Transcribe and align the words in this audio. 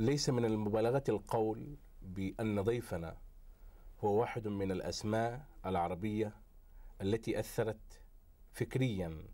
ليس 0.00 0.30
من 0.30 0.44
المبالغة 0.44 1.04
القول 1.08 1.76
بأن 2.02 2.60
ضيفنا 2.60 3.16
هو 4.04 4.20
واحد 4.20 4.48
من 4.48 4.72
الأسماء 4.72 5.46
العربية 5.66 6.36
التي 7.00 7.40
أثرت 7.40 8.00
فكريا 8.52 9.24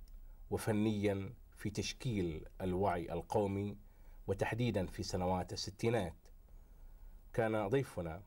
وفنيا 0.50 1.34
في 1.56 1.70
تشكيل 1.70 2.44
الوعي 2.60 3.12
القومي 3.12 3.76
وتحديدا 4.26 4.86
في 4.86 5.02
سنوات 5.02 5.52
الستينات. 5.52 6.16
كان 7.32 7.68
ضيفنا 7.68 8.22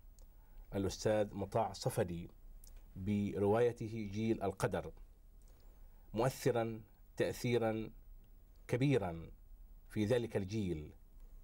الأستاذ 0.76 1.34
مطاع 1.34 1.74
صفدي 1.74 2.31
بروايته 2.96 4.09
جيل 4.12 4.44
القدر 4.44 4.92
مؤثرا 6.14 6.81
تأثيرا 7.18 7.90
كبيرا 8.68 9.31
في 9.90 10.06
ذلك 10.06 10.38
الجيل 10.38 10.94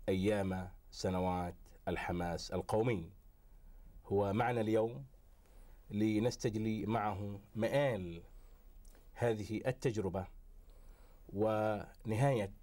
أيام 0.09 0.70
سنوات 0.96 1.56
الحماس 1.88 2.52
القومي. 2.52 3.12
هو 4.06 4.34
معنا 4.34 4.62
اليوم 4.62 5.06
لنستجلي 5.90 6.86
معه 6.86 7.40
مآل 7.56 8.24
هذه 9.14 9.62
التجربة 9.68 10.28
ونهاية 11.34 12.54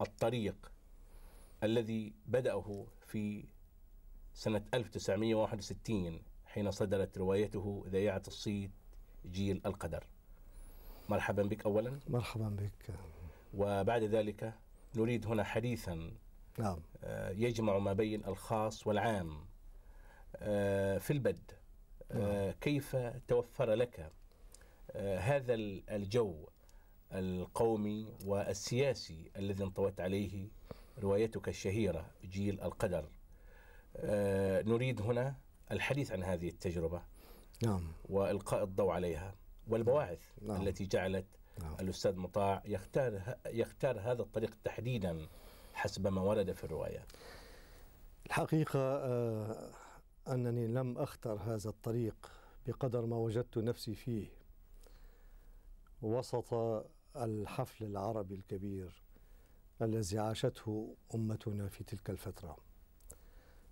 الطريق 0.00 0.72
الذي 1.62 2.12
بدأه 2.26 2.86
في 3.06 3.44
سنة 4.32 4.64
1961 4.74 6.22
حين 6.44 6.70
صدرت 6.70 7.18
روايته 7.18 7.84
ذياعة 7.88 8.22
الصيت 8.26 8.70
جيل 9.26 9.60
القدر. 9.66 10.06
مرحبا 11.08 11.42
بك 11.42 11.66
أولا. 11.66 12.00
مرحبا 12.08 12.48
بك. 12.48 12.94
وبعد 13.54 14.02
ذلك 14.02 14.54
نريد 14.96 15.26
هنا 15.26 15.44
حديثا 15.44 16.12
نعم. 16.58 16.78
آه، 17.04 17.30
يجمع 17.30 17.78
ما 17.78 17.92
بين 17.92 18.24
الخاص 18.24 18.86
والعام. 18.86 19.46
آه، 20.36 20.98
في 20.98 21.12
البد 21.12 21.50
آه، 22.10 22.50
كيف 22.60 22.96
توفر 23.28 23.74
لك؟ 23.74 24.12
هذا 25.18 25.54
الجو 25.54 26.48
القومي 27.12 28.14
والسياسي 28.24 29.30
الذي 29.36 29.64
انطوت 29.64 30.00
عليه 30.00 30.48
روايتك 30.98 31.48
الشهيرة 31.48 32.10
جيل 32.24 32.60
القدر. 32.60 33.08
نريد 34.66 35.02
هنا 35.02 35.34
الحديث 35.70 36.12
عن 36.12 36.22
هذه 36.22 36.48
التجربة 36.48 37.02
نعم. 37.62 37.92
وإلقاء 38.08 38.64
الضوء 38.64 38.90
عليها 38.90 39.34
والبواعث 39.68 40.20
نعم. 40.42 40.62
التي 40.62 40.86
جعلت 40.86 41.26
نعم. 41.62 41.76
الأستاذ 41.80 42.16
مطاع 42.16 42.62
يختار 42.64 43.36
يختار 43.46 44.00
هذا 44.00 44.22
الطريق 44.22 44.56
تحديدا. 44.64 45.28
حسب 45.86 46.06
ما 46.06 46.20
ورد 46.20 46.52
في 46.52 46.64
الرواية. 46.64 47.06
الحقيقة 48.26 48.78
آه، 48.80 49.70
أنني 50.28 50.66
لم 50.66 50.98
أختر 50.98 51.34
هذا 51.34 51.70
الطريق 51.70 52.30
بقدر 52.66 53.06
ما 53.06 53.16
وجدت 53.16 53.58
نفسي 53.58 53.94
فيه. 53.94 54.26
وسط 56.02 56.54
الحفل 57.16 57.84
العربي 57.84 58.34
الكبير 58.34 59.02
الذي 59.82 60.18
عاشته 60.18 60.94
أمتنا 61.14 61.68
في 61.68 61.84
تلك 61.84 62.10
الفترة. 62.10 62.56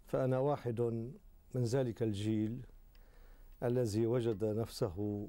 فأنا 0.06 0.38
واحد 0.38 0.80
من 1.54 1.64
ذلك 1.64 2.02
الجيل 2.02 2.66
الذي 3.62 4.06
وجد 4.06 4.44
نفسه 4.44 5.28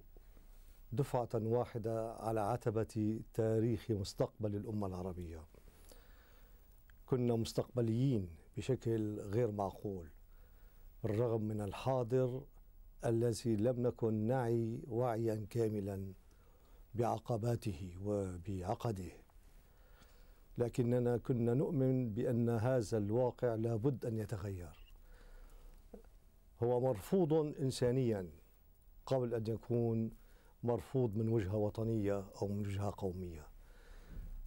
دفعة 0.92 1.30
واحدة 1.34 2.14
على 2.14 2.40
عتبة 2.40 3.20
تاريخ 3.34 3.92
مستقبل 3.92 4.56
الأمة 4.56 4.88
العربية. 4.88 5.55
كنا 7.06 7.36
مستقبليين 7.36 8.30
بشكل 8.58 9.20
غير 9.20 9.52
معقول 9.52 10.08
بالرغم 11.04 11.42
من 11.42 11.62
الحاضر 11.62 12.44
الذي 13.06 13.56
لم 13.56 13.88
نكن 13.88 14.14
نعي 14.14 14.80
وعيا 14.88 15.46
كاملا 15.50 16.14
بعقباته 16.96 17.96
وبعقده. 18.06 19.12
لكننا 20.58 21.18
كنا 21.18 21.54
نؤمن 21.54 22.14
بأن 22.14 22.50
هذا 22.50 22.98
الواقع 22.98 23.56
لابد 23.56 24.06
أن 24.06 24.18
يتغير. 24.18 24.94
هو 26.64 26.80
مرفوض 26.80 27.34
إنسانيا 27.34 28.30
قبل 29.06 29.34
أن 29.34 29.48
يكون 29.48 30.12
مرفوض 30.64 31.16
من 31.18 31.30
وجهة 31.30 31.56
وطنية 31.56 32.26
أو 32.42 32.48
من 32.48 32.60
وجهة 32.60 32.94
قومية. 32.98 33.55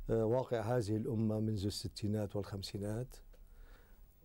واقع 0.08 0.60
هذه 0.60 0.96
الأمة 0.96 1.40
منذ 1.40 1.66
الستينات 1.66 2.36
والخمسينات 2.36 3.16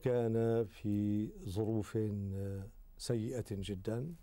كان 0.04 0.66
في 0.66 1.30
ظروف 1.50 1.98
آه، 1.98 2.68
سيئة 2.98 3.46
جدا. 3.52 4.16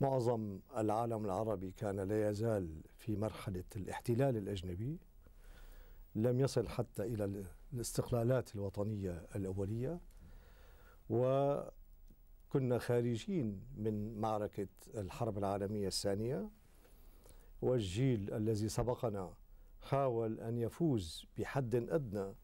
معظم 0.00 0.60
العالم 0.76 1.24
العربي 1.24 1.70
كان 1.70 2.00
لا 2.00 2.30
يزال 2.30 2.80
في 2.98 3.16
مرحلة 3.16 3.64
الاحتلال 3.76 4.36
الأجنبي 4.36 4.98
لم 6.14 6.40
يصل 6.40 6.68
حتى 6.68 7.02
إلى 7.02 7.44
الاستقلالات 7.72 8.54
الوطنية 8.54 9.26
الأولية. 9.36 10.00
وكنا 11.10 12.78
خارجين 12.78 13.60
من 13.76 14.20
معركة 14.20 14.68
الحرب 14.94 15.38
العالمية 15.38 15.86
الثانية 15.86 16.50
والجيل 17.62 18.34
الذي 18.34 18.68
سبقنا 18.68 19.34
حاول 19.82 20.40
أن 20.40 20.58
يفوز 20.58 21.26
بحد 21.38 21.74
أدنى 21.74 22.34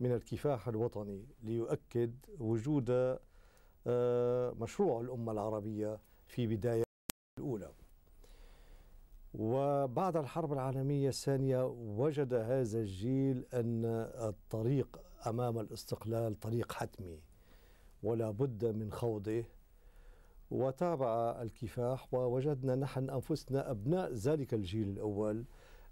من 0.00 0.12
الكفاح 0.12 0.68
الوطني 0.68 1.26
ليؤكد 1.42 2.14
وجود 2.38 3.18
آه، 3.86 4.50
مشروع 4.60 5.00
الأمة 5.00 5.32
العربية 5.32 5.98
في 6.26 6.46
بداية 6.46 6.82
الأولى. 7.38 7.70
وبعد 9.34 10.16
الحرب 10.16 10.52
العالمية 10.52 11.08
الثانية 11.08 11.66
وجد 11.76 12.34
هذا 12.34 12.78
الجيل 12.80 13.44
أن 13.54 13.84
الطريق 14.28 15.00
أمام 15.26 15.58
الاستقلال 15.58 16.40
طريق 16.40 16.72
حتمي 16.72 17.20
ولا 18.02 18.30
بد 18.30 18.64
من 18.64 18.92
خوضه. 18.92 19.44
وتابع 20.50 21.42
الكفاح 21.42 22.14
ووجدنا 22.14 22.74
نحن 22.74 23.10
أنفسنا 23.10 23.70
أبناء 23.70 24.12
ذلك 24.12 24.54
الجيل 24.54 24.88
الأول 24.88 25.44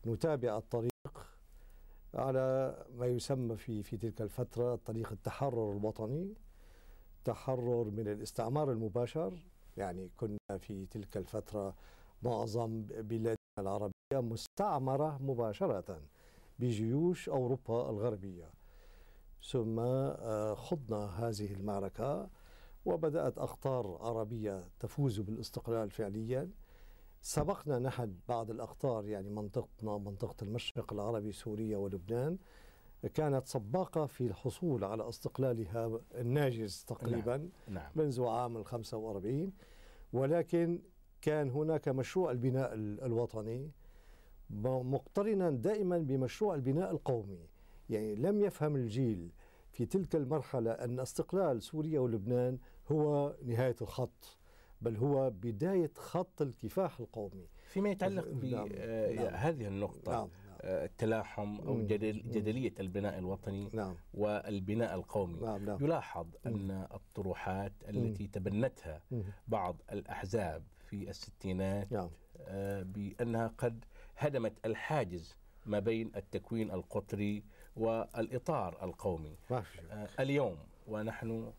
نتابع 0.06 0.56
الطريق 0.56 0.91
على 2.14 2.76
ما 2.99 3.06
يسمى 3.06 3.56
في 3.56 3.82
في 3.82 3.97
تلك 3.97 4.23
الفترة 4.23 4.76
طريق 4.76 5.12
التحرر 5.12 5.73
الوطني 5.73 6.35
تحرر 7.25 7.91
من 7.91 8.08
الاستعمار 8.08 8.73
المباشر. 8.73 9.47
يعني 9.76 10.11
كنا 10.17 10.58
في 10.58 10.87
تلك 10.87 11.17
الفترة 11.17 11.75
معظم 12.23 12.82
بلادنا 12.82 13.37
العربية 13.58 13.93
مستعمرة 14.12 15.19
مباشرة 15.23 16.00
بجيوش 16.58 17.29
أوروبا 17.29 17.91
الغربية. 17.91 18.50
ثم 19.43 19.79
آه، 19.79 20.55
خضنا 20.55 21.29
هذه 21.29 21.53
المعركة 21.53 22.31
وبدأت 22.85 23.38
أقطار 23.38 23.99
عربية 24.00 24.69
تفوز 24.81 25.20
بالاستقلال 25.20 25.91
فعليا. 25.91 26.50
سبقنا 27.22 27.78
نحن 27.78 28.14
بعض 28.28 28.50
الأقطار 28.50 29.06
يعني 29.06 29.31
منطقتنا 29.31 29.99
منطقة 29.99 30.37
المشرق 30.43 30.93
العربي 30.93 31.32
سوريا 31.32 31.76
ولبنان 31.76 32.38
كانت 33.14 33.46
سباقة 33.46 34.06
في 34.06 34.20
الحصول 34.26 34.84
على 34.84 35.08
استقلالها 35.08 36.00
الناجز 36.14 36.84
تقريبا 36.87 37.37
نعم. 37.37 37.50
نعم. 37.69 37.90
منذ 37.94 38.25
عام 38.25 38.56
ال 38.56 38.67
45 38.67 39.52
ولكن 40.12 40.82
كان 41.22 41.50
هناك 41.50 41.88
مشروع 41.88 42.31
البناء 42.31 42.75
الوطني 42.75 43.70
مقترنا 44.64 45.50
دائما 45.50 45.99
بمشروع 45.99 46.55
البناء 46.55 46.90
القومي 46.90 47.49
يعني 47.90 48.14
لم 48.14 48.40
يفهم 48.40 48.76
الجيل 48.76 49.32
في 49.70 49.87
تلك 49.87 50.17
المرحلة 50.17 50.70
أن 50.70 51.00
استقلال 51.00 51.62
سوريا 51.62 52.00
ولبنان 52.00 52.58
هو 52.93 53.34
نهاية 53.44 53.76
الخط 53.82 54.39
بل 54.81 54.97
هو 54.97 55.31
بداية 55.31 55.91
خط 55.97 56.43
الكفاح 56.43 57.00
القومي 57.00 57.47
فيما 57.69 57.91
يتعلق 57.91 58.29
بهذه 58.29 59.15
نعم. 59.15 59.62
نعم. 59.62 59.73
النقطة 59.73 60.12
نعم. 60.12 60.29
آه، 60.62 60.85
التلاحم 60.85 61.56
أو 61.61 61.87
جدل 61.87 62.23
جدلية 62.31 62.75
البناء 62.81 63.19
الوطني 63.19 63.69
نعم. 63.73 63.94
والبناء 64.15 64.94
القومي 64.94 65.41
نعم. 65.41 65.65
نعم. 65.65 65.85
يلاحظ 65.85 66.27
أن 66.47 66.87
الطروحات 66.94 67.73
التي 67.88 68.27
تبنتها 68.27 69.00
بعض 69.49 69.77
الأحزاب 69.93 70.62
في 70.87 71.11
الستينات 71.11 71.93
نعم. 71.93 72.11
آه، 72.41 72.82
بأنها 72.82 73.53
قد 73.59 73.85
هدمت 74.17 74.53
الحاجز 74.65 75.37
ما 75.67 75.79
بين 75.79 76.12
التكوين 76.17 76.71
القطري 76.71 77.44
والإطار 77.77 78.85
القومي 78.85 79.37
آه 79.91 80.09
اليوم 80.21 80.59
ونحن 80.88 81.53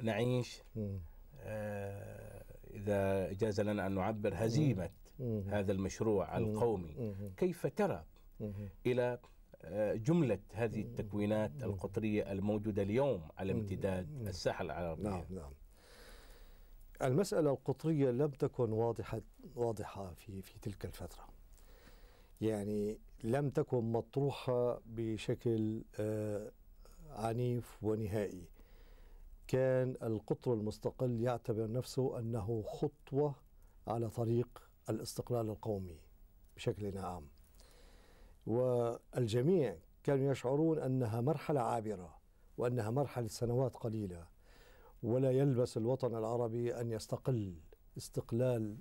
نعيش 0.00 0.62
آه 1.40 2.21
إذا 2.72 3.32
جاز 3.32 3.60
لنا 3.60 3.86
أن 3.86 3.94
نعبر 3.94 4.32
هزيمة 4.34 4.90
هذا 5.48 5.72
المشروع 5.72 6.38
القومي 6.38 7.14
كيف 7.36 7.66
ترى 7.66 8.04
إلى 8.86 9.18
آه، 9.64 9.94
جملة 9.94 10.38
هذه 10.52 10.80
التكوينات 10.80 11.62
القطرية 11.62 12.32
الموجودة 12.32 12.82
اليوم 12.82 13.28
على 13.38 13.52
امتداد 13.52 14.26
الساحة 14.26 14.64
العربية؟ 14.64 15.02
نعم 15.02 15.24
نعم. 15.30 15.52
المسألة 17.02 17.50
القطرية 17.50 18.10
لم 18.10 18.30
تكن 18.30 18.72
واضحة 18.72 19.20
واضحة 19.56 20.14
في 20.14 20.42
في 20.42 20.58
تلك 20.58 20.84
الفترة. 20.84 21.28
يعني 22.40 22.98
لم 23.24 23.50
تكن 23.50 23.92
مطروحة 23.92 24.80
بشكل 24.86 25.84
آه، 26.00 26.52
عنيف 27.10 27.78
ونهائي. 27.82 28.48
كان 29.52 29.96
القطر 30.02 30.54
المستقل 30.54 31.20
يعتبر 31.20 31.70
نفسه 31.70 32.18
أنه 32.18 32.62
خطوة 32.62 33.34
على 33.86 34.10
طريق 34.10 34.48
الاستقلال 34.90 35.48
القومي 35.48 36.00
بشكل 36.56 36.98
عام. 36.98 37.28
والجميع 38.46 39.76
كانوا 40.02 40.32
يشعرون 40.32 40.78
أنها 40.78 41.20
مرحلة 41.20 41.60
عابرة 41.60 42.18
وأنها 42.58 42.90
مرحلة 42.90 43.26
سنوات 43.26 43.76
قليلة 43.76 44.26
ولا 45.02 45.30
يلبس 45.30 45.76
الوطن 45.76 46.16
العربي 46.16 46.80
أن 46.80 46.90
يستقل 46.90 47.54
استقلال 47.96 48.76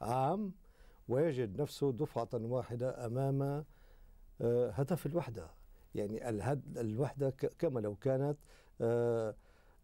عام 0.00 0.52
ويجد 1.08 1.60
نفسه 1.60 1.92
دفعة 1.92 2.28
واحدة 2.34 3.06
أمام 3.06 3.64
آه، 4.40 4.70
هدف 4.70 5.06
الوحدة. 5.06 5.50
يعني 5.94 6.28
الوحدة 6.76 7.30
كما 7.30 7.80
لو 7.80 7.94
كانت 7.96 8.38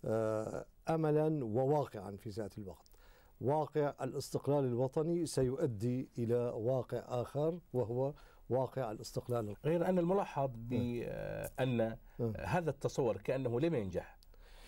آه، 0.05 0.67
آه، 0.89 0.95
أملا 0.95 1.45
وواقعا 1.45 2.17
في 2.17 2.31
ذات 2.31 2.59
الوقت. 2.59 2.87
واقع 3.41 3.95
الاستقلال 4.03 4.65
الوطني 4.65 5.27
سيؤدي 5.27 6.09
إلى 6.19 6.53
واقع 6.55 7.03
آخر 7.07 7.59
وهو 7.73 8.15
واقع 8.51 8.91
الاستقلال. 8.91 9.57
غير 9.65 9.89
أن 9.89 9.99
الملاحظ 9.99 10.51
بأن 10.55 11.97
هذا 12.39 12.71
التصور 12.71 13.17
كأنه 13.17 13.61
لم 13.61 13.75
ينجح 13.75 14.19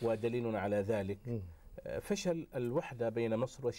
ودليلنا 0.03 0.59
على 0.61 0.77
ذلك 0.77 1.43
فشل 2.01 2.47
الوحدة 2.55 3.09
بين 3.09 3.37
مصر 3.37 3.71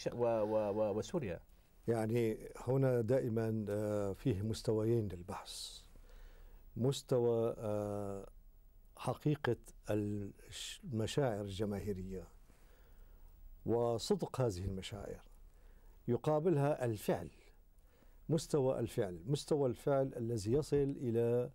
وسوريا. 0.98 1.40
يعني 1.88 2.38
هنا 2.68 3.02
دائما 3.02 3.66
آه، 3.70 4.14
فيه 4.14 4.42
مستويين 4.42 5.08
للبحث. 5.08 5.82
مستوى 6.78 7.56
آه، 7.58 8.26
حقيقة 9.00 9.58
المشاعر 9.90 11.42
الجماهيرية 11.42 12.28
وصدق 13.66 14.42
هذه 14.42 14.66
المشاعر. 14.66 15.22
يقابلها 16.08 16.86
الفعل 16.86 17.30
مستوى 18.30 18.80
الفعل 18.80 19.22
مستوى 19.26 19.70
الفعل 19.70 20.14
الذي 20.18 20.52
يصل 20.52 20.96
إلى 20.98 21.52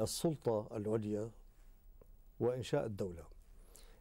السلطة 0.00 0.76
العليا 0.76 1.30
وإنشاء 2.40 2.86
الدولة. 2.86 3.24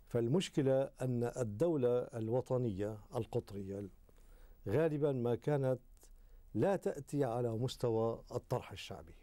فالمشكلة 0.07 0.89
أن 1.01 1.31
الدولة 1.37 1.99
الوطنية 1.99 2.97
القطرية 3.15 3.89
غالبا 4.67 5.11
ما 5.11 5.35
كانت 5.35 5.79
لا 6.53 6.75
تأتي 6.75 7.23
على 7.23 7.51
مستوى 7.51 8.23
الطرح 8.31 8.71
الشعبي. 8.71 9.15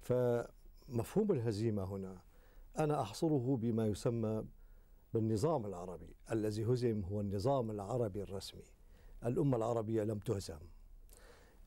فمفهوم 0.00 1.32
الهزيمة 1.32 1.84
هنا 1.84 2.26
أنا 2.78 3.00
أحصره 3.00 3.56
بما 3.56 3.86
يسمى 3.86 4.44
بالنظام 5.14 5.66
العربي 5.66 6.14
الذي 6.32 6.64
هزم 6.64 7.02
هو 7.04 7.20
النظام 7.20 7.70
العربي 7.70 8.22
الرسمي. 8.22 8.64
الأمة 9.24 9.56
العربية 9.56 10.02
لم 10.02 10.18
تهزم. 10.18 10.58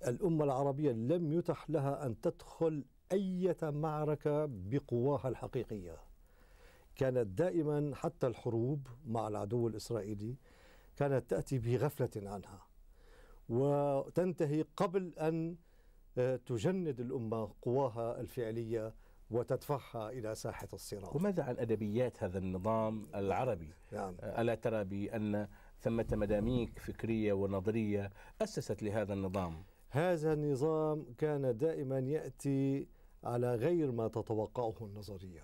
الأمة 0.07 0.43
العربية 0.43 0.91
لم 0.91 1.33
يتح 1.33 1.69
لها 1.69 2.05
أن 2.05 2.21
تدخل 2.21 2.85
أي 3.11 3.55
معركة 3.63 4.45
بقواها 4.45 5.27
الحقيقية. 5.27 5.97
كانت 6.95 7.27
دائما 7.27 7.95
حتى 7.95 8.27
الحروب 8.27 8.87
مع 9.05 9.27
العدو 9.27 9.67
الإسرائيلي 9.67 10.35
كانت 10.95 11.29
تأتي 11.29 11.57
بغفلة 11.57 12.29
عنها 12.29 12.61
وتنتهي 13.49 14.65
قبل 14.77 15.13
أن 15.19 15.55
آه، 16.17 16.35
تجند 16.35 16.99
الأمة 16.99 17.53
قواها 17.61 18.21
الفعلية 18.21 18.93
وتدفعها 19.31 20.09
إلى 20.09 20.35
ساحة 20.35 20.67
الصراع 20.73 21.11
وماذا 21.15 21.43
عن 21.43 21.57
أدبيات 21.57 22.23
هذا 22.23 22.37
النظام 22.37 23.07
العربي؟ 23.15 23.73
نعم. 23.91 24.15
ألا 24.21 24.55
ترى 24.55 24.83
بأن 24.83 25.47
ثمة 25.79 26.07
مداميك 26.11 26.79
فكرية 26.79 27.33
ونظرية 27.33 28.11
أسست 28.41 28.83
لهذا 28.83 29.13
النظام؟ 29.13 29.63
هذا 29.89 30.33
النظام 30.33 31.05
كان 31.17 31.57
دائما 31.57 31.99
يأتي 31.99 32.87
على 33.23 33.55
غير 33.55 33.91
ما 33.91 34.07
تتوقعه 34.07 34.75
النظرية. 34.81 35.43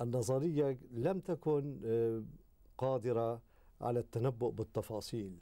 النظرية 0.00 0.78
لم 0.90 1.20
تكن 1.20 1.80
آه، 1.84 2.22
قادرة 2.78 3.42
على 3.80 3.98
التنبؤ 3.98 4.50
بالتفاصيل 4.50 5.38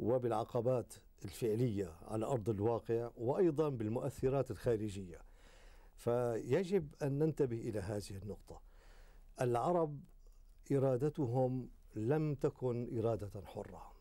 وبالعقبات 0.00 0.94
الفعلية 1.24 1.94
على 2.02 2.26
أرض 2.26 2.48
الواقع 2.48 3.10
وأيضا 3.16 3.68
بالمؤثرات 3.68 4.50
الخارجية. 4.50 5.18
فيجب 5.94 6.94
أن 7.02 7.18
ننتبه 7.18 7.56
إلى 7.56 7.80
هذه 7.80 8.16
النقطة. 8.22 8.62
العرب 9.40 10.00
إرادتهم 10.72 11.70
لم 11.96 12.34
تكن 12.34 12.98
إرادة 12.98 13.46
حرة. 13.46 13.92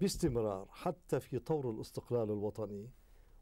باستمرار 0.00 0.68
حتى 0.70 1.20
في 1.20 1.38
طور 1.38 1.70
الاستقلال 1.70 2.30
الوطني 2.30 2.90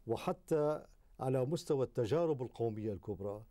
وحتى 0.07 0.85
على 1.19 1.45
مستوى 1.45 1.85
التجارب 1.85 2.41
القومية 2.41 2.93
الكبرى 2.93 3.43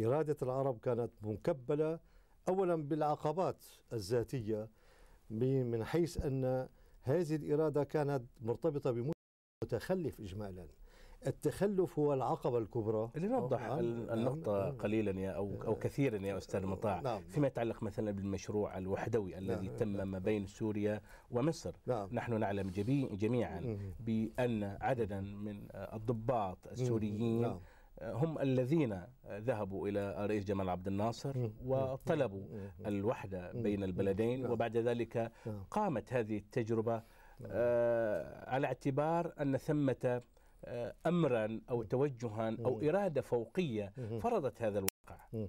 إرادة 0.00 0.36
العرب 0.42 0.78
كانت 0.78 1.10
منكبلة 1.22 2.00
أولا 2.48 2.76
بالعقبات 2.76 3.64
الذاتية 3.92 4.68
من 5.30 5.84
حيث 5.84 6.24
أن 6.24 6.68
هذه 7.02 7.36
الإرادة 7.36 7.84
كانت 7.84 8.22
مرتبطة 8.40 9.12
بمتخلف 9.62 10.20
إجمالا. 10.20 10.68
التخلف 11.26 11.98
هو 11.98 12.14
العقبة 12.14 12.58
الكبرى. 12.58 13.10
لنوضح 13.16 13.62
نعم. 13.62 13.78
النقطة 13.78 14.64
نعم. 14.64 14.76
قليلا 14.76 15.20
يا 15.20 15.30
أو 15.30 15.62
أو 15.66 15.74
كثيرا 15.74 16.18
يا 16.18 16.36
أستاذ 16.36 16.66
مطاع. 16.66 17.00
نعم. 17.00 17.20
فيما 17.20 17.46
يتعلق 17.46 17.82
مثلا 17.82 18.10
بالمشروع 18.10 18.78
الوحدوي 18.78 19.38
الذي 19.38 19.66
نعم. 19.66 19.76
تم 19.76 20.08
ما 20.08 20.18
بين 20.18 20.46
سوريا 20.46 21.00
ومصر. 21.30 21.76
نعم. 21.86 22.08
نحن 22.12 22.40
نعلم 22.40 22.70
جميعا 23.12 23.78
بأن 24.00 24.76
عددا 24.80 25.20
من 25.20 25.66
الضباط 25.74 26.58
السوريين 26.66 27.42
نعم. 27.42 27.60
هم 28.02 28.38
الذين 28.38 29.02
ذهبوا 29.28 29.88
إلى 29.88 30.24
الرئيس 30.24 30.44
جمال 30.44 30.68
عبد 30.68 30.86
الناصر 30.86 31.48
وطلبوا 31.64 32.44
الوحدة 32.86 33.52
بين 33.52 33.84
البلدين. 33.84 34.42
نعم. 34.42 34.50
وبعد 34.50 34.76
ذلك 34.76 35.32
نعم. 35.46 35.64
قامت 35.70 36.12
هذه 36.12 36.36
التجربة 36.36 37.02
نعم. 37.40 37.50
آه، 37.52 38.50
على 38.50 38.66
اعتبار 38.66 39.32
أن 39.40 39.56
ثمة 39.56 40.22
آه، 40.64 40.94
أمرا 41.06 41.60
أو 41.70 41.82
توجها 41.82 42.56
أو 42.64 42.80
إرادة 42.80 43.20
فوقية 43.22 43.92
فرضت 44.22 44.62
هذا 44.62 44.78
الواقع. 44.78 45.48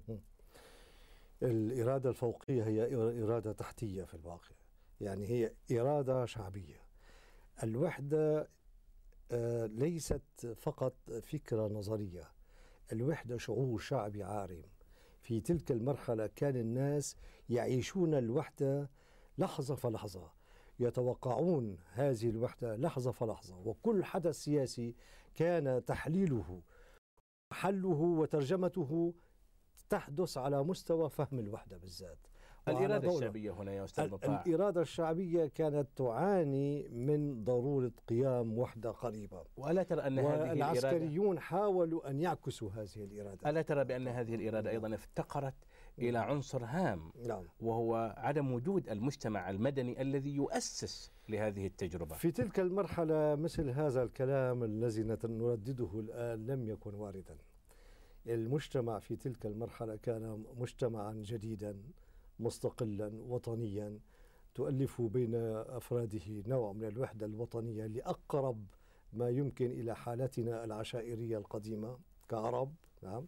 الإرادة 1.44 2.10
الفوقية 2.10 2.64
هي 2.64 2.96
إرادة 3.24 3.52
تحتية 3.52 4.04
في 4.04 4.14
الواقع. 4.14 4.56
يعني 5.02 5.28
هي 5.28 5.54
إرادة 5.80 6.26
شعبية. 6.26 6.82
الوحدة 7.64 8.50
آه، 9.32 9.66
ليست 9.66 10.48
فقط 10.58 10.96
فكرة 11.22 11.68
نظرية. 11.68 12.32
الوحدة 12.92 13.38
شعور 13.38 13.80
شعبي 13.80 14.24
عارم. 14.24 14.62
في 15.22 15.42
تلك 15.42 15.72
المرحلة 15.72 16.28
كان 16.28 16.56
الناس 16.56 17.16
يعيشون 17.50 18.14
الوحدة 18.14 18.90
لحظة 19.38 19.76
فلحظة. 19.76 20.32
يتوقعون 20.80 21.78
هذه 21.94 22.30
الوحدة 22.30 22.76
لحظة 22.76 23.12
فلحظة 23.12 23.58
وكل 23.66 24.04
حدث 24.04 24.36
سياسي 24.36 24.96
كان 25.36 25.86
تحليله 25.86 26.62
حله 27.52 27.88
وترجمته 27.90 29.14
تحدث 29.90 30.38
على 30.38 30.64
مستوى 30.64 31.10
فهم 31.10 31.40
الوحدة 31.40 31.78
بالذات. 31.78 32.18
الإرادة 32.68 33.16
الشعبية 33.16 33.52
هنا 33.52 33.74
يا 33.74 33.84
أستاذ 33.84 34.12
مطاع. 34.12 34.44
الإرادة 34.46 34.82
الشعبية 34.82 35.46
كانت 35.46 35.88
تعاني 35.96 36.90
من 36.90 37.44
ضرورة 37.44 37.92
قيام 38.08 38.58
وحدة 38.58 38.92
قريبة. 38.92 39.44
وألا 39.58 39.84
ترى 39.84 40.02
أن 40.02 40.20
هذه 40.20 40.34
الإرادة 40.34 40.52
العسكريون 40.52 41.40
حاولوا 41.40 42.10
أن 42.10 42.20
يعكسوا 42.20 42.72
هذه 42.72 43.04
الإرادة. 43.04 43.50
ألا 43.50 43.62
ترى 43.62 43.84
بأن 43.84 44.08
هذه 44.08 44.36
الإرادة 44.36 44.70
أيضا 44.70 44.96
افتقرت؟ 44.96 45.56
إلى 46.02 46.18
عنصر 46.18 46.66
هام 46.66 47.12
نعم. 47.28 47.44
وهو 47.60 48.16
عدم 48.18 48.52
وجود 48.52 48.90
المجتمع 48.90 49.50
المدني 49.50 50.02
الذي 50.02 50.36
يؤسس 50.36 51.12
لهذه 51.30 51.68
التجربة. 51.68 52.16
في 52.16 52.32
تلك 52.32 52.60
المرحلة 52.60 53.36
مثل 53.36 53.70
هذا 53.70 54.04
الكلام 54.04 54.64
الذي 54.64 55.04
نردده 55.24 56.00
الآن 56.00 56.46
لم 56.46 56.70
يكن 56.70 56.94
واردا. 56.94 57.38
المجتمع 58.28 59.00
في 59.00 59.16
تلك 59.16 59.46
المرحلة 59.46 59.96
كان 59.96 60.44
مجتمعا 60.58 61.14
جديدا 61.14 61.78
مستقلا 62.40 63.12
وطنيا 63.28 64.00
تؤلف 64.56 65.02
بين 65.02 65.36
أفراده 65.36 66.44
نوع 66.48 66.74
من 66.74 66.84
الوحدة 66.84 67.26
الوطنية 67.26 67.86
لأقرب 67.86 68.66
ما 69.14 69.30
يمكن 69.30 69.66
إلى 69.66 69.96
حالتنا 69.96 70.64
العشائرية 70.64 71.38
القديمة 71.38 71.98
كعرب 72.30 72.74
نعم. 73.04 73.26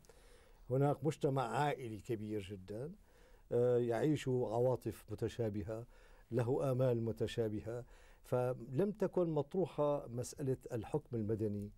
هناك 0.72 1.04
مجتمع 1.06 1.44
عائلي 1.44 1.98
كبير 2.00 2.42
جدا 2.42 2.92
آه، 3.52 3.78
يعيش 3.78 4.28
عواطف 4.28 5.06
متشابهة 5.12 5.86
له 6.32 6.72
آمال 6.72 7.04
متشابهة. 7.04 7.86
فلم 8.24 8.92
تكن 8.92 9.30
مطروحة 9.30 10.08
مسألة 10.08 10.58
الحكم 10.72 11.16
المدني 11.18 11.72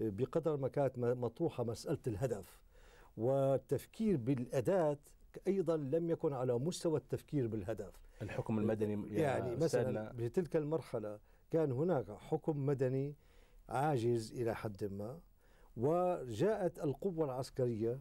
آه، 0.00 0.08
بقدر 0.08 0.56
ما 0.56 0.68
كانت 0.68 0.98
مطروحة 0.98 1.64
مسألة 1.64 1.98
الهدف 2.06 2.60
والتفكير 3.16 4.16
بالأداة 4.16 4.98
أيضا 5.48 5.76
لم 5.76 6.10
يكن 6.10 6.32
على 6.32 6.58
مستوى 6.58 6.98
التفكير 6.98 7.46
بالهدف. 7.46 7.92
الحكم 8.22 8.58
المدني 8.58 9.14
يعني 9.16 9.56
مثلا 9.56 10.12
بتلك 10.12 10.56
المرحلة 10.56 11.18
كان 11.50 11.72
هناك 11.72 12.10
حكم 12.10 12.66
مدني 12.66 13.14
عاجز 13.68 14.32
إلى 14.32 14.54
حد 14.54 14.84
ما. 14.84 15.20
وجاءت 15.76 16.78
القوة 16.78 17.24
العسكرية 17.24 18.00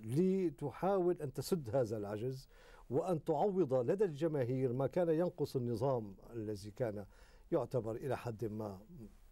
لتحاول 0.00 1.16
أن 1.22 1.32
تسد 1.32 1.76
هذا 1.76 1.96
العجز 1.96 2.48
وأن 2.90 3.24
تعوض 3.24 3.74
لدى 3.74 4.04
الجماهير 4.04 4.72
ما 4.72 4.86
كان 4.86 5.08
ينقص 5.08 5.56
النظام 5.56 6.14
الذي 6.34 6.70
كان 6.70 7.04
يعتبر 7.52 7.92
إلى 7.92 8.16
حد 8.16 8.44
ما 8.44 8.78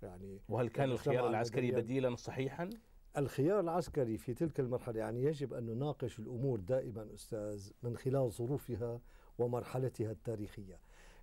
يعني 0.03 0.41
وهل 0.49 0.69
كان 0.69 0.91
الخيار 0.91 1.29
العسكري 1.29 1.73
بديلا 1.73 2.17
صحيحا؟ 2.17 2.71
الخيار 3.17 3.61
العسكري 3.61 4.19
في 4.19 4.35
تلك 4.35 4.61
المرحلة 4.61 4.99
يعني 4.99 5.23
يجب 5.23 5.55
أن 5.55 5.67
نناقش 5.67 6.19
الأمور 6.19 6.61
دائما 6.61 7.15
أستاذ 7.15 7.71
من 7.83 7.97
خلال 7.97 8.31
ظروفها 8.31 9.01
ومرحلتها 9.39 10.11
التاريخية 10.11 10.79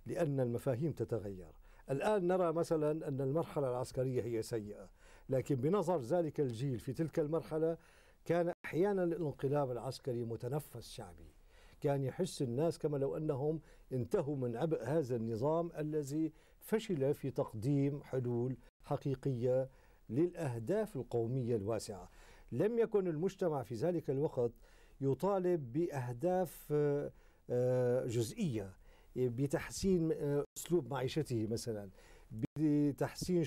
لأن 0.06 0.40
المفاهيم 0.40 0.92
تتغير. 0.92 1.52
الآن 1.90 2.26
نرى 2.26 2.52
مثلا 2.52 3.08
أن 3.08 3.20
المرحلة 3.20 3.70
العسكرية 3.70 4.22
هي 4.22 4.42
سيئة. 4.42 4.88
لكن 5.28 5.54
بنظر 5.54 6.00
ذلك 6.00 6.40
الجيل 6.40 6.78
في 6.78 6.92
تلك 6.92 7.18
المرحلة 7.18 7.76
كان 8.24 8.52
أحيانا 8.64 9.04
الانقلاب 9.04 9.70
العسكري 9.70 10.24
متنفس 10.24 10.90
شعبي. 10.90 11.34
كان 11.80 12.04
يحس 12.04 12.42
الناس 12.42 12.78
كما 12.78 12.96
لو 12.96 13.16
أنهم 13.16 13.60
انتهوا 13.92 14.36
من 14.36 14.56
عبء 14.56 14.84
هذا 14.84 15.16
النظام 15.16 15.70
الذي 15.78 16.32
فشل 16.60 17.14
في 17.14 17.30
تقديم 17.30 18.02
حلول 18.02 18.56
حقيقية 18.82 19.68
للأهداف 20.10 20.96
القومية 20.96 21.56
الواسعة. 21.56 22.10
لم 22.52 22.78
يكن 22.78 23.08
المجتمع 23.08 23.62
في 23.62 23.74
ذلك 23.74 24.10
الوقت 24.10 24.52
يطالب 25.00 25.72
بأهداف 25.72 26.68
آه، 26.72 27.12
آه، 27.50 28.06
جزئية 28.06 28.76
بتحسين 29.16 30.12
آه، 30.12 30.44
أسلوب 30.58 30.90
معيشته 30.90 31.46
مثلا 31.46 31.90
بتحسين 32.30 33.44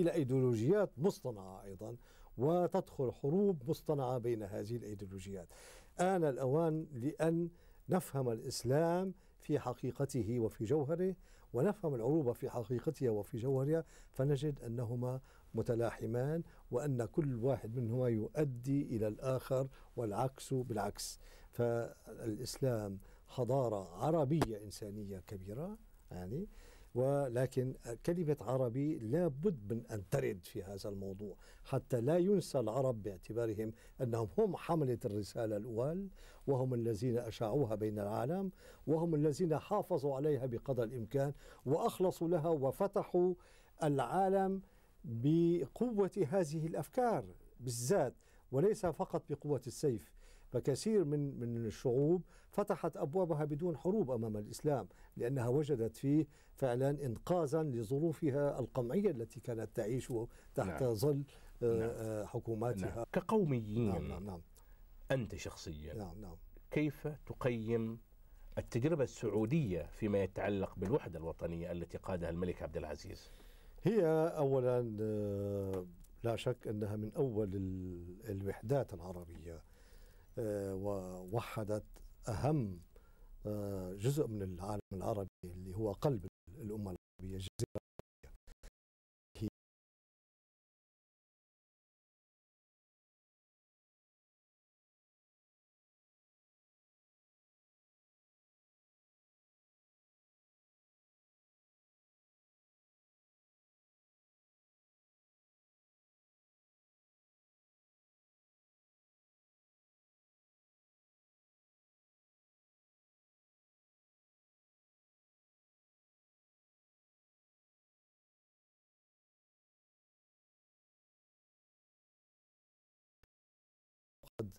إلى 0.00 0.12
أيديولوجيات 0.12 0.90
مصطنعة 0.98 1.64
أيضا 1.64 1.96
وتدخل 2.38 3.12
حروب 3.12 3.62
مصطنعة 3.70 4.18
بين 4.18 4.42
هذه 4.42 4.76
الأيديولوجيات. 4.76 5.48
آن 6.00 6.24
الأوان 6.24 6.86
لأن 6.92 7.48
نفهم 7.88 8.28
الإسلام 8.28 9.14
في 9.40 9.58
حقيقته 9.58 10.38
وفي 10.40 10.64
جوهره 10.64 11.16
ونفهم 11.52 11.94
العروبة 11.94 12.32
في 12.32 12.50
حقيقتها 12.50 13.10
وفي 13.10 13.38
جوهرها 13.38 13.84
فنجد 14.10 14.60
أنهما 14.60 15.20
متلاحمان 15.54 16.42
وأن 16.70 17.04
كل 17.04 17.34
واحد 17.36 17.76
منهما 17.76 18.08
يؤدي 18.08 18.82
إلى 18.96 19.08
الآخر 19.08 19.68
والعكس 19.96 20.54
بالعكس. 20.54 21.20
فالإسلام 21.50 22.98
حضارة 23.26 24.04
عربية 24.04 24.64
إنسانية 24.64 25.18
كبيرة 25.26 25.78
يعني 26.10 26.46
ولكن 26.94 27.74
كلمة 28.06 28.36
عربي 28.40 28.98
لا 28.98 29.28
بد 29.28 29.72
من 29.72 29.86
أن 29.90 30.02
ترد 30.10 30.44
في 30.44 30.62
هذا 30.62 30.88
الموضوع 30.88 31.36
حتى 31.64 32.00
لا 32.00 32.18
ينسى 32.18 32.60
العرب 32.60 33.02
باعتبارهم 33.02 33.72
أنهم 34.00 34.28
هم 34.38 34.56
حملة 34.56 34.98
الرسالة 35.04 35.56
الأول 35.56 36.08
وهم 36.46 36.74
الذين 36.74 37.18
أشاعوها 37.18 37.74
بين 37.74 37.98
العالم 37.98 38.50
وهم 38.86 39.14
الذين 39.14 39.58
حافظوا 39.58 40.16
عليها 40.16 40.46
بقدر 40.46 40.82
الإمكان 40.82 41.32
وأخلصوا 41.66 42.28
لها 42.28 42.48
وفتحوا 42.48 43.34
العالم 43.82 44.62
بقوة 45.04 46.10
هذه 46.28 46.66
الأفكار 46.66 47.24
بالذات 47.60 48.14
وليس 48.52 48.86
فقط 48.86 49.22
بقوة 49.30 49.62
السيف. 49.66 50.14
فكثير 50.50 51.04
من 51.04 51.40
من 51.40 51.66
الشعوب 51.66 52.22
فتحت 52.54 52.96
أبوابها 52.96 53.44
بدون 53.44 53.76
حروب 53.76 54.10
أمام 54.10 54.36
الإسلام 54.36 54.88
لأنها 55.16 55.48
وجدت 55.48 55.96
فيه 55.96 56.26
فعلا 56.54 56.90
انقاذا 57.06 57.62
لظروفها 57.62 58.60
القمعية 58.60 59.10
التي 59.10 59.40
كانت 59.40 59.76
تعيش 59.76 60.12
تحت 60.54 60.82
نعم. 60.82 60.94
ظل 60.94 61.22
آه، 61.62 61.78
نعم. 61.78 61.90
آه، 61.90 62.24
حكوماتها 62.24 62.96
نعم. 62.96 63.04
كقوميين 63.12 63.88
نعم 63.88 64.08
نعم 64.08 64.26
نعم 64.26 64.40
أنت 65.10 65.34
شخصيا 65.34 65.94
نعم 65.94 66.20
نعم 66.20 66.36
كيف 66.70 67.08
تقيم 67.26 67.98
التجربة 68.58 69.04
السعودية 69.04 69.82
فيما 69.82 70.22
يتعلق 70.22 70.74
بالوحدة 70.76 71.18
الوطنية 71.18 71.72
التي 71.72 71.98
قادها 71.98 72.30
الملك 72.30 72.62
عبد 72.62 72.76
العزيز 72.76 73.30
هي 73.82 74.06
أولا 74.36 74.96
آه، 75.00 75.86
لا 76.24 76.36
شك 76.36 76.68
أنها 76.68 76.96
من 76.96 77.12
أول 77.16 77.50
الوحدات 78.28 78.94
العربية 78.94 79.62
ووحدت 80.38 81.84
أهم 82.28 82.80
آه، 83.46 83.92
جزء 83.94 84.26
من 84.26 84.42
العالم 84.42 84.80
العربي 84.92 85.28
اللي 85.44 85.76
هو 85.76 85.92
قلب 85.92 86.26
الأمة 86.48 86.90
العربية 87.20 87.36
الجزيرة 87.36 87.83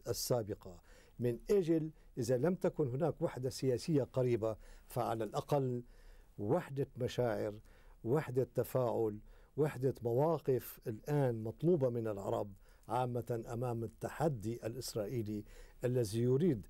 السابقة. 0.07 0.81
من 1.19 1.39
أجل 1.49 1.91
إذا 2.17 2.37
لم 2.37 2.55
تكن 2.55 2.87
هناك 2.87 3.21
وحدة 3.21 3.49
سياسية 3.49 4.03
قريبة 4.03 4.57
فعلى 4.87 5.23
الأقل 5.23 5.83
وحدة 6.37 6.87
مشاعر 6.97 7.59
وحدة 8.03 8.47
تفاعل 8.55 9.19
وحدة 9.57 9.95
مواقف 10.01 10.79
الآن 10.87 11.43
مطلوبة 11.43 11.89
من 11.89 12.07
العرب 12.07 12.53
عامة 12.87 13.43
أمام 13.53 13.83
التحدي 13.83 14.65
الإسرائيلي 14.65 15.43
الذي 15.83 16.21
يريد 16.21 16.67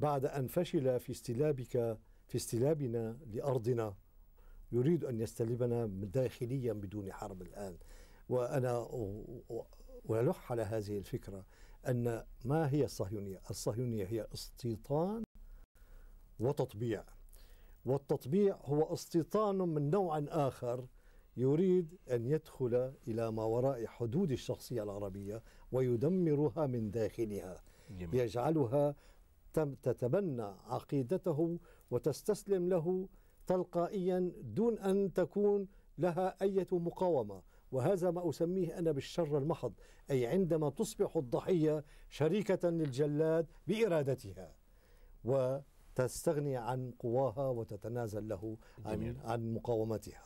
بعد 0.00 0.24
أن 0.26 0.46
فشل 0.46 1.00
في 1.00 1.12
استلابك 1.12 1.98
في 2.26 2.34
استلابنا 2.36 3.18
لأرضنا 3.32 3.94
يريد 4.72 5.04
أن 5.04 5.20
يستلبنا 5.20 5.86
داخليا 5.86 6.72
بدون 6.72 7.12
حرب 7.12 7.42
الآن. 7.42 7.76
وأنا 8.28 8.88
ألح 10.10 10.52
على 10.52 10.62
هذه 10.62 10.98
الفكرة. 10.98 11.44
أن 11.88 12.24
ما 12.44 12.72
هي 12.72 12.84
الصهيونية؟ 12.84 13.40
الصهيونية 13.50 14.04
هي 14.04 14.26
استيطان 14.34 15.22
وتطبيع 16.40 17.04
والتطبيع 17.84 18.56
هو 18.64 18.94
استيطان 18.94 19.58
من 19.58 19.90
نوع 19.90 20.18
آخر 20.28 20.86
يريد 21.36 21.98
أن 22.10 22.26
يدخل 22.26 22.92
إلى 23.08 23.32
ما 23.32 23.44
وراء 23.44 23.86
حدود 23.86 24.32
الشخصية 24.32 24.82
العربية 24.82 25.42
ويدمرها 25.72 26.66
من 26.66 26.90
داخلها 26.90 27.62
جميل. 27.90 28.14
يجعلها 28.14 28.94
تتبنى 29.54 30.42
عقيدته 30.66 31.58
وتستسلم 31.90 32.68
له 32.68 33.08
تلقائيا 33.46 34.32
دون 34.42 34.78
أن 34.78 35.12
تكون 35.12 35.66
لها 35.98 36.36
أي 36.42 36.66
مقاومة 36.72 37.42
وهذا 37.74 38.10
ما 38.10 38.28
أسميه 38.30 38.78
أنا 38.78 38.92
بالشر 38.92 39.38
المحض 39.38 39.72
أي 40.10 40.26
عندما 40.26 40.70
تصبح 40.70 41.16
الضحية 41.16 41.84
شريكة 42.08 42.68
للجلاد 42.68 43.46
بإرادتها. 43.66 44.54
وتستغني 45.24 46.56
عن 46.56 46.90
قواها 46.98 47.48
وتتنازل 47.48 48.28
له 48.28 48.56
عن, 48.84 49.16
عن 49.24 49.54
مقاومتها. 49.54 50.22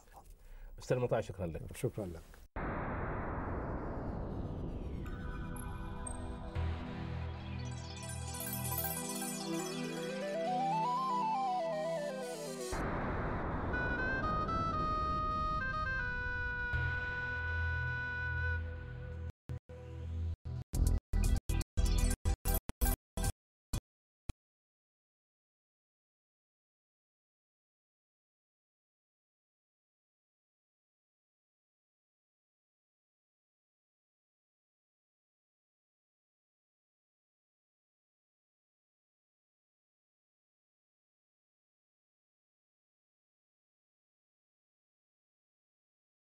أستاذ 0.79 0.99
مطاع 0.99 1.21
شكرا 1.21 1.47
لك. 1.47 1.77
شكرا 1.77 2.07
لك. 2.07 2.38